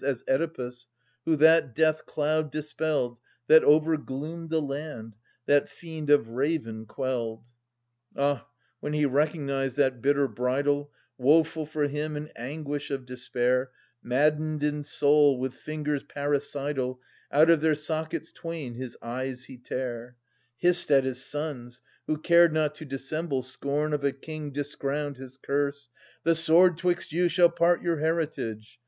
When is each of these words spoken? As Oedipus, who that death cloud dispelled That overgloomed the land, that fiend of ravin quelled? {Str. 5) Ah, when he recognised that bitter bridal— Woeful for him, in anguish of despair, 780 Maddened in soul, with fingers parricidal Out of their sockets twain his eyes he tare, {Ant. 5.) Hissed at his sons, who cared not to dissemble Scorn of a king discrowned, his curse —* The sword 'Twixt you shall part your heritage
As 0.03 0.23
Oedipus, 0.27 0.87
who 1.25 1.35
that 1.35 1.75
death 1.75 2.07
cloud 2.07 2.49
dispelled 2.51 3.19
That 3.45 3.63
overgloomed 3.63 4.49
the 4.49 4.59
land, 4.59 5.15
that 5.45 5.69
fiend 5.69 6.09
of 6.09 6.29
ravin 6.29 6.87
quelled? 6.87 7.45
{Str. 8.09 8.19
5) 8.19 8.23
Ah, 8.39 8.47
when 8.79 8.93
he 8.93 9.05
recognised 9.05 9.77
that 9.77 10.01
bitter 10.01 10.27
bridal— 10.27 10.91
Woeful 11.19 11.67
for 11.67 11.87
him, 11.87 12.17
in 12.17 12.31
anguish 12.35 12.89
of 12.89 13.05
despair, 13.05 13.69
780 14.01 14.01
Maddened 14.01 14.63
in 14.63 14.83
soul, 14.83 15.37
with 15.37 15.53
fingers 15.53 16.01
parricidal 16.01 16.99
Out 17.31 17.51
of 17.51 17.61
their 17.61 17.75
sockets 17.75 18.31
twain 18.31 18.73
his 18.73 18.97
eyes 19.03 19.43
he 19.45 19.59
tare, 19.59 20.05
{Ant. 20.05 20.13
5.) 20.13 20.15
Hissed 20.57 20.91
at 20.91 21.03
his 21.03 21.23
sons, 21.23 21.79
who 22.07 22.17
cared 22.17 22.51
not 22.53 22.73
to 22.73 22.85
dissemble 22.85 23.43
Scorn 23.43 23.93
of 23.93 24.03
a 24.03 24.11
king 24.11 24.49
discrowned, 24.51 25.17
his 25.17 25.37
curse 25.37 25.91
—* 26.13 26.23
The 26.23 26.33
sword 26.33 26.79
'Twixt 26.79 27.11
you 27.11 27.29
shall 27.29 27.49
part 27.51 27.83
your 27.83 27.97
heritage 27.99 28.79